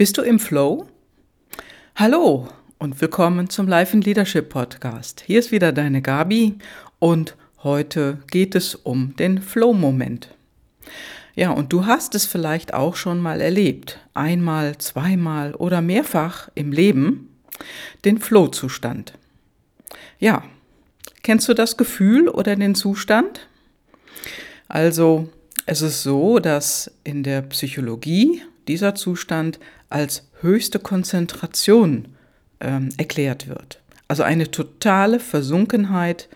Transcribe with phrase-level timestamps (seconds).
[0.00, 0.86] Bist du im Flow?
[1.94, 5.22] Hallo und willkommen zum Life and Leadership Podcast.
[5.26, 6.54] Hier ist wieder deine Gabi
[6.98, 10.34] und heute geht es um den Flow-Moment.
[11.34, 16.72] Ja, und du hast es vielleicht auch schon mal erlebt, einmal, zweimal oder mehrfach im
[16.72, 17.28] Leben,
[18.06, 19.12] den Flow-Zustand.
[20.18, 20.44] Ja,
[21.22, 23.48] kennst du das Gefühl oder den Zustand?
[24.66, 25.28] Also,
[25.66, 29.58] es ist so, dass in der Psychologie dieser Zustand
[29.90, 32.08] als höchste Konzentration
[32.60, 33.80] ähm, erklärt wird.
[34.08, 36.28] Also eine totale Versunkenheit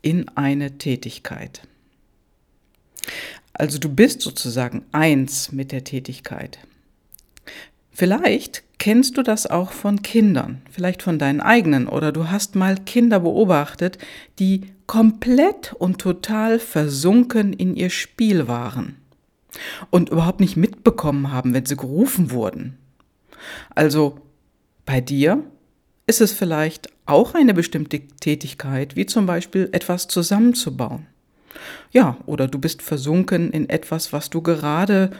[0.00, 1.62] in eine Tätigkeit.
[3.52, 6.58] Also du bist sozusagen eins mit der Tätigkeit.
[7.90, 12.76] Vielleicht kennst du das auch von Kindern, vielleicht von deinen eigenen, oder du hast mal
[12.76, 13.98] Kinder beobachtet,
[14.38, 18.96] die komplett und total versunken in ihr Spiel waren
[19.90, 22.78] und überhaupt nicht mitbekommen haben, wenn sie gerufen wurden.
[23.74, 24.18] Also
[24.84, 25.42] bei dir
[26.06, 31.06] ist es vielleicht auch eine bestimmte Tätigkeit, wie zum Beispiel etwas zusammenzubauen.
[31.90, 35.10] Ja, oder du bist versunken in etwas, was du gerade,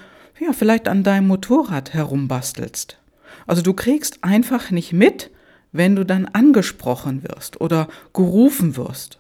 [0.41, 2.99] ja, vielleicht an deinem Motorrad herumbastelst.
[3.47, 5.31] Also du kriegst einfach nicht mit,
[5.73, 9.19] wenn du dann angesprochen wirst oder gerufen wirst.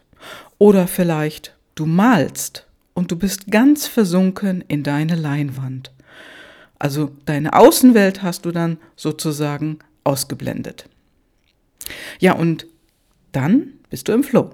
[0.59, 5.91] Oder vielleicht du malst und du bist ganz versunken in deine Leinwand.
[6.83, 10.89] Also deine Außenwelt hast du dann sozusagen ausgeblendet.
[12.19, 12.67] Ja, und
[13.31, 14.51] dann bist du im Flow.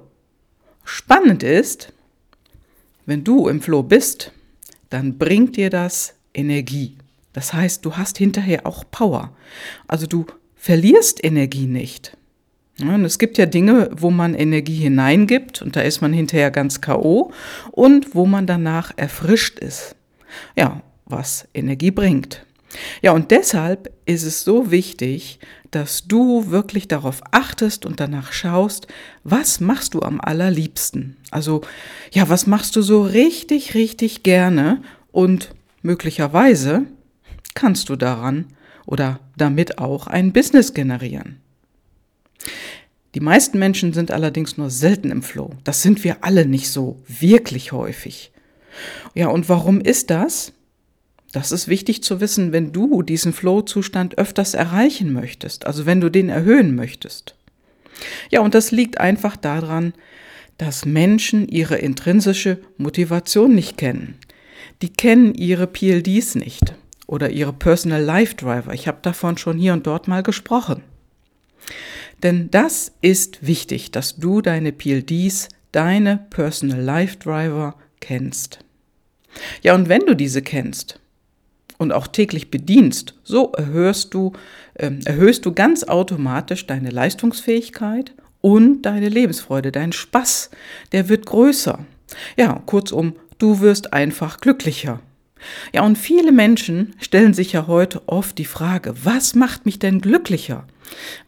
[0.84, 1.90] Spannend ist,
[3.06, 4.32] wenn du im Flow bist,
[4.90, 6.98] dann bringt dir das Energie.
[7.32, 9.34] Das heißt, du hast hinterher auch Power.
[9.86, 12.14] Also du verlierst Energie nicht.
[12.78, 16.82] Und es gibt ja Dinge, wo man Energie hineingibt und da ist man hinterher ganz
[16.82, 17.32] KO
[17.70, 19.96] und wo man danach erfrischt ist.
[20.54, 22.44] Ja, was Energie bringt.
[23.02, 25.38] Ja, und deshalb ist es so wichtig,
[25.70, 28.86] dass du wirklich darauf achtest und danach schaust,
[29.24, 31.16] was machst du am allerliebsten?
[31.30, 31.62] Also,
[32.12, 34.82] ja, was machst du so richtig, richtig gerne
[35.12, 35.50] und
[35.82, 36.84] möglicherweise
[37.54, 38.46] kannst du daran
[38.86, 41.40] oder damit auch ein Business generieren.
[43.14, 45.50] Die meisten Menschen sind allerdings nur selten im Flow.
[45.64, 48.32] Das sind wir alle nicht so wirklich häufig.
[49.14, 50.52] Ja, und warum ist das?
[51.32, 56.08] Das ist wichtig zu wissen, wenn du diesen Flow-Zustand öfters erreichen möchtest, also wenn du
[56.10, 57.34] den erhöhen möchtest.
[58.30, 59.92] Ja, und das liegt einfach daran,
[60.56, 64.16] dass Menschen ihre intrinsische Motivation nicht kennen.
[64.80, 66.74] Die kennen ihre PLDs nicht
[67.06, 68.72] oder ihre Personal Life Driver.
[68.72, 70.82] Ich habe davon schon hier und dort mal gesprochen.
[72.22, 78.60] Denn das ist wichtig, dass du deine PLDs, deine Personal Life Driver kennst.
[79.62, 81.00] Ja, und wenn du diese kennst
[81.78, 84.32] und auch täglich bedienst, so erhöhst du,
[84.74, 90.50] äh, erhöhst du ganz automatisch deine Leistungsfähigkeit und deine Lebensfreude, dein Spaß,
[90.92, 91.78] der wird größer.
[92.36, 95.00] Ja, kurzum, du wirst einfach glücklicher.
[95.72, 100.00] Ja, und viele Menschen stellen sich ja heute oft die Frage, was macht mich denn
[100.00, 100.66] glücklicher?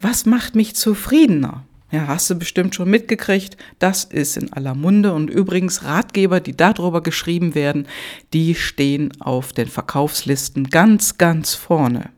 [0.00, 1.64] Was macht mich zufriedener?
[1.92, 6.56] Ja, hast du bestimmt schon mitgekriegt, das ist in aller Munde und übrigens Ratgeber, die
[6.56, 7.88] darüber geschrieben werden,
[8.32, 12.10] die stehen auf den Verkaufslisten ganz, ganz vorne.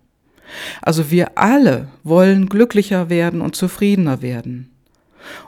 [0.82, 4.70] Also wir alle wollen glücklicher werden und zufriedener werden.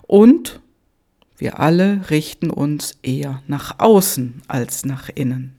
[0.06, 0.60] Und
[1.36, 5.54] wir alle richten uns eher nach außen als nach innen.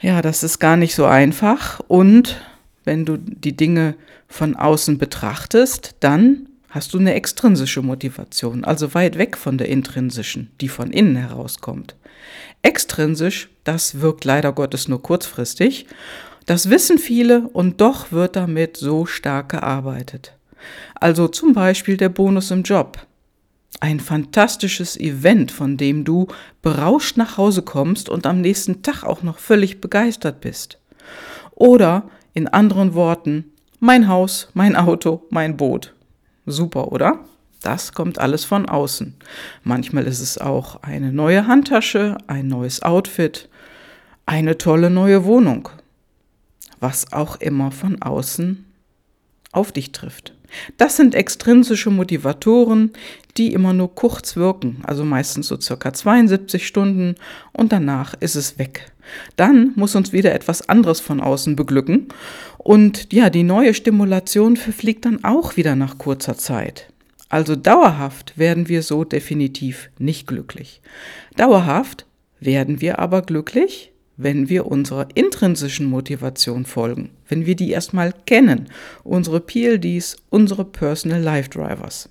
[0.00, 2.40] Ja, das ist gar nicht so einfach und
[2.82, 3.94] wenn du die Dinge
[4.26, 10.50] von außen betrachtest, dann hast du eine extrinsische Motivation, also weit weg von der intrinsischen,
[10.60, 11.96] die von innen herauskommt.
[12.62, 15.86] Extrinsisch, das wirkt leider Gottes nur kurzfristig.
[16.46, 20.34] Das wissen viele und doch wird damit so stark gearbeitet.
[20.94, 23.06] Also zum Beispiel der Bonus im Job.
[23.80, 26.28] Ein fantastisches Event, von dem du
[26.62, 30.78] berauscht nach Hause kommst und am nächsten Tag auch noch völlig begeistert bist.
[31.50, 35.92] Oder in anderen Worten, mein Haus, mein Auto, mein Boot.
[36.46, 37.20] Super, oder?
[37.62, 39.14] Das kommt alles von außen.
[39.62, 43.48] Manchmal ist es auch eine neue Handtasche, ein neues Outfit,
[44.26, 45.68] eine tolle neue Wohnung.
[46.80, 48.66] Was auch immer von außen
[49.52, 50.34] auf dich trifft.
[50.76, 52.92] Das sind extrinsische Motivatoren,
[53.36, 57.14] die immer nur kurz wirken, also meistens so circa 72 Stunden
[57.52, 58.92] und danach ist es weg.
[59.36, 62.08] Dann muss uns wieder etwas anderes von außen beglücken
[62.58, 66.88] und ja, die neue Stimulation verfliegt dann auch wieder nach kurzer Zeit.
[67.28, 70.82] Also dauerhaft werden wir so definitiv nicht glücklich.
[71.36, 72.04] Dauerhaft
[72.40, 73.91] werden wir aber glücklich,
[74.22, 78.68] wenn wir unserer intrinsischen Motivation folgen, wenn wir die erstmal kennen,
[79.04, 82.08] unsere PLDs, unsere Personal Life Drivers.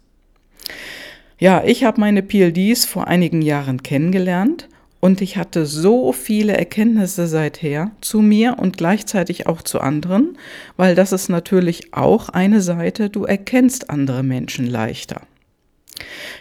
[1.40, 4.68] Ja, ich habe meine PLDs vor einigen Jahren kennengelernt
[5.00, 10.38] und ich hatte so viele Erkenntnisse seither zu mir und gleichzeitig auch zu anderen,
[10.78, 15.22] weil das ist natürlich auch eine Seite, du erkennst andere Menschen leichter.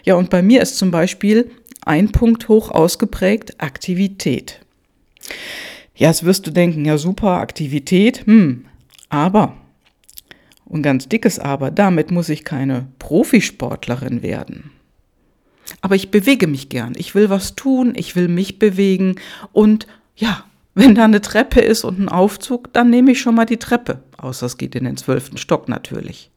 [0.05, 1.50] Ja, und bei mir ist zum Beispiel
[1.84, 4.61] ein Punkt hoch ausgeprägt, Aktivität.
[5.94, 8.65] Ja, jetzt wirst du denken, ja super, Aktivität, hm,
[9.09, 9.56] aber,
[10.65, 14.71] und ganz dickes Aber, damit muss ich keine Profisportlerin werden.
[15.81, 19.17] Aber ich bewege mich gern, ich will was tun, ich will mich bewegen
[19.53, 19.87] und
[20.17, 20.44] ja,
[20.75, 24.03] wenn da eine Treppe ist und ein Aufzug, dann nehme ich schon mal die Treppe,
[24.17, 26.31] außer es geht in den zwölften Stock natürlich.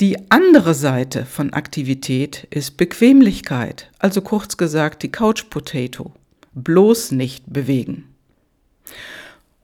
[0.00, 6.12] Die andere Seite von Aktivität ist Bequemlichkeit, also kurz gesagt die Couch Potato.
[6.54, 8.08] Bloß nicht bewegen.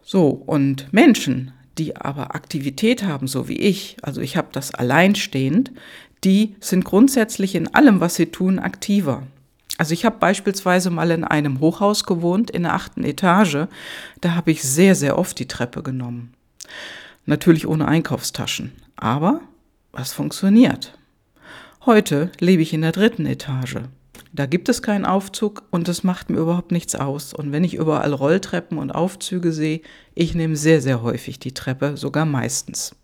[0.03, 5.73] So, und Menschen, die aber Aktivität haben, so wie ich, also ich habe das alleinstehend,
[6.25, 9.25] die sind grundsätzlich in allem, was sie tun, aktiver.
[9.79, 13.67] Also ich habe beispielsweise mal in einem Hochhaus gewohnt, in der achten Etage.
[14.21, 16.33] Da habe ich sehr, sehr oft die Treppe genommen.
[17.27, 18.73] Natürlich ohne Einkaufstaschen.
[18.97, 19.41] Aber
[19.93, 20.97] was funktioniert?
[21.85, 23.77] Heute lebe ich in der dritten Etage.
[24.37, 27.33] Da gibt es keinen Aufzug und es macht mir überhaupt nichts aus.
[27.33, 29.81] Und wenn ich überall Rolltreppen und Aufzüge sehe,
[30.15, 32.95] ich nehme sehr, sehr häufig die Treppe, sogar meistens.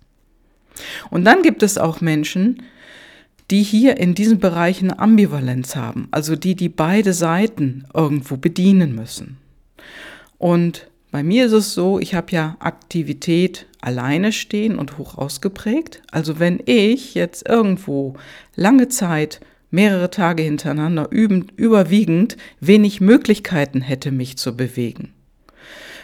[1.11, 2.63] Und dann gibt es auch Menschen,
[3.51, 9.39] die hier in diesen Bereichen Ambivalenz haben, also die, die beide Seiten irgendwo bedienen müssen.
[10.37, 16.03] Und bei mir ist es so, ich habe ja Aktivität alleine stehen und hoch ausgeprägt.
[16.11, 18.15] Also wenn ich jetzt irgendwo
[18.55, 19.41] lange Zeit,
[19.73, 25.13] mehrere Tage hintereinander überwiegend wenig Möglichkeiten hätte, mich zu bewegen.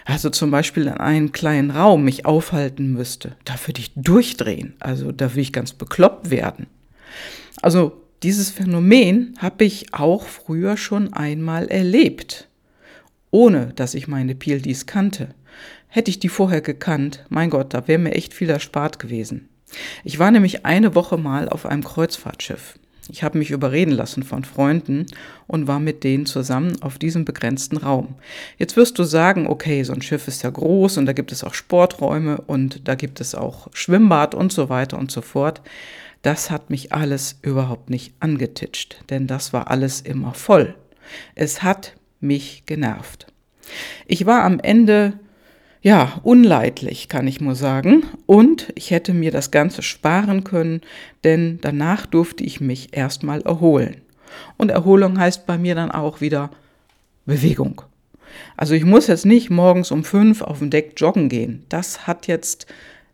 [0.05, 4.75] Also zum Beispiel in einem kleinen Raum mich aufhalten müsste, da würde ich durchdrehen.
[4.81, 6.67] Also da würde ich ganz bekloppt werden.
[7.63, 12.49] Also dieses Phänomen habe ich auch früher schon einmal erlebt
[13.31, 15.35] ohne dass ich meine PLDs kannte.
[15.89, 19.49] Hätte ich die vorher gekannt, mein Gott, da wäre mir echt viel erspart gewesen.
[20.05, 22.78] Ich war nämlich eine Woche mal auf einem Kreuzfahrtschiff.
[23.09, 25.07] Ich habe mich überreden lassen von Freunden
[25.47, 28.17] und war mit denen zusammen auf diesem begrenzten Raum.
[28.59, 31.43] Jetzt wirst du sagen, okay, so ein Schiff ist ja groß und da gibt es
[31.43, 35.63] auch Sporträume und da gibt es auch Schwimmbad und so weiter und so fort.
[36.23, 40.75] Das hat mich alles überhaupt nicht angetitscht, denn das war alles immer voll.
[41.35, 43.27] Es hat mich genervt.
[44.07, 45.19] Ich war am Ende
[45.81, 48.05] ja, unleidlich, kann ich nur sagen.
[48.27, 50.81] Und ich hätte mir das Ganze sparen können,
[51.25, 53.99] denn danach durfte ich mich erstmal erholen.
[54.57, 56.51] Und Erholung heißt bei mir dann auch wieder
[57.27, 57.83] Bewegung.
[58.57, 61.65] Also ich muss jetzt nicht morgens um fünf auf dem Deck joggen gehen.
[61.69, 62.67] Das hat jetzt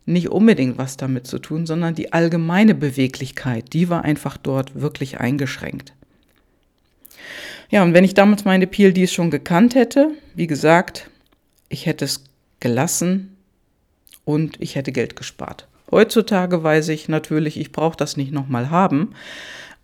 [0.07, 5.21] nicht unbedingt was damit zu tun, sondern die allgemeine Beweglichkeit, die war einfach dort wirklich
[5.21, 5.93] eingeschränkt.
[7.71, 11.09] Ja, und wenn ich damals meine PLDs schon gekannt hätte, wie gesagt,
[11.69, 12.25] ich hätte es
[12.65, 13.37] gelassen
[14.25, 15.69] und ich hätte Geld gespart.
[15.91, 19.15] Heutzutage weiß ich natürlich, ich brauche das nicht nochmal haben.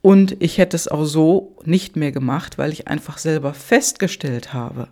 [0.00, 4.88] Und ich hätte es auch so nicht mehr gemacht, weil ich einfach selber festgestellt habe,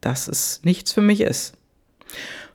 [0.00, 1.54] dass es nichts für mich ist.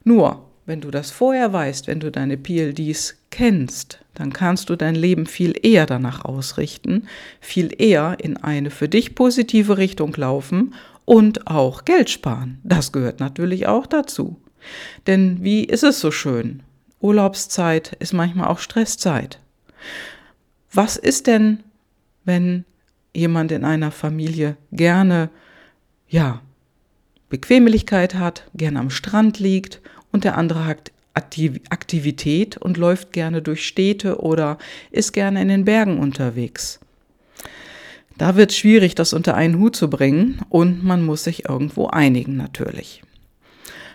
[0.04, 4.96] Nur, wenn du das vorher weißt, wenn du deine PLDs kennst, dann kannst du dein
[4.96, 7.08] Leben viel eher danach ausrichten,
[7.40, 10.74] viel eher in eine für dich positive Richtung laufen
[11.06, 12.60] und auch Geld sparen.
[12.64, 14.40] Das gehört natürlich auch dazu.
[15.08, 16.64] Denn wie ist es so schön?
[17.00, 19.40] Urlaubszeit ist manchmal auch Stresszeit.
[20.72, 21.64] Was ist denn,
[22.24, 22.66] wenn
[23.14, 25.30] jemand in einer Familie gerne,
[26.08, 26.42] ja,
[27.30, 29.82] Bequemlichkeit hat, gerne am Strand liegt
[30.12, 34.58] und der andere hat Aktivität und läuft gerne durch Städte oder
[34.92, 36.80] ist gerne in den Bergen unterwegs.
[38.18, 41.88] Da wird es schwierig, das unter einen Hut zu bringen und man muss sich irgendwo
[41.88, 43.04] einigen natürlich.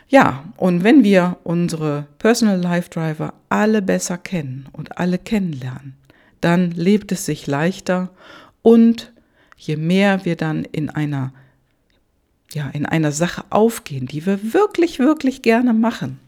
[0.08, 5.94] Ja, und wenn wir unsere Personal Life Driver alle besser kennen und alle kennenlernen,
[6.40, 8.10] dann lebt es sich leichter
[8.62, 9.12] und
[9.56, 11.32] je mehr wir dann in einer
[12.52, 16.18] ja, in einer Sache aufgehen, die wir wirklich, wirklich gerne machen,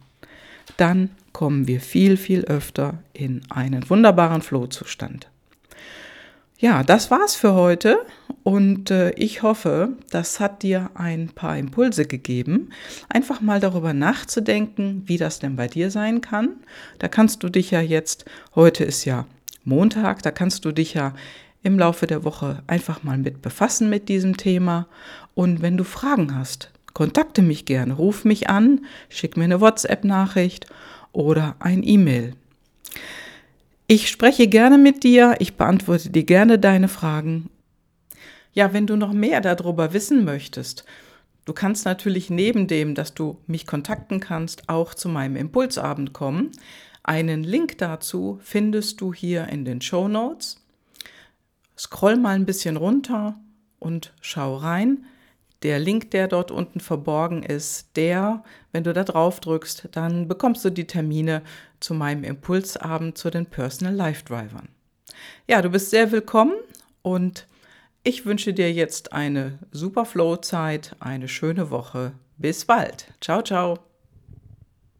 [0.76, 5.28] dann kommen wir viel, viel öfter in einen wunderbaren Flohzustand.
[6.60, 8.04] Ja, das war's für heute
[8.42, 12.68] und äh, ich hoffe, das hat dir ein paar Impulse gegeben,
[13.08, 16.50] einfach mal darüber nachzudenken, wie das denn bei dir sein kann.
[16.98, 19.24] Da kannst du dich ja jetzt, heute ist ja
[19.64, 21.14] Montag, da kannst du dich ja
[21.62, 24.86] im Laufe der Woche einfach mal mit befassen mit diesem Thema.
[25.34, 30.66] Und wenn du Fragen hast, kontakte mich gerne, ruf mich an, schick mir eine WhatsApp-Nachricht
[31.12, 32.34] oder ein E-Mail.
[33.92, 37.50] Ich spreche gerne mit dir, ich beantworte dir gerne deine Fragen.
[38.52, 40.85] Ja, wenn du noch mehr darüber wissen möchtest,
[41.44, 46.52] du kannst natürlich neben dem, dass du mich kontakten kannst, auch zu meinem Impulsabend kommen.
[47.02, 50.64] Einen Link dazu findest du hier in den Show Notes.
[51.76, 53.40] Scroll mal ein bisschen runter
[53.80, 55.04] und schau rein.
[55.62, 60.64] Der Link, der dort unten verborgen ist, der, wenn du da drauf drückst, dann bekommst
[60.64, 61.42] du die Termine
[61.80, 64.68] zu meinem Impulsabend zu den Personal Life Drivern.
[65.46, 66.54] Ja, du bist sehr willkommen
[67.02, 67.46] und
[68.02, 72.12] ich wünsche dir jetzt eine super Flow-Zeit, eine schöne Woche.
[72.38, 73.06] Bis bald.
[73.20, 73.89] Ciao, ciao.